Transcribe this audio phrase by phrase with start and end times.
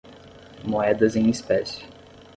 [0.63, 1.87] Moedas em espécie